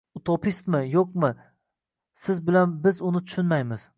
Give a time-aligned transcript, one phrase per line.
[0.19, 1.29] —Utopistmi, yoʼqmi,
[2.23, 3.89] siz bilan biz uni tushunmaymiz.